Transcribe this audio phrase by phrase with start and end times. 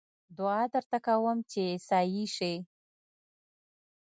[0.37, 2.53] دعا درته کووم چې عيسائي شې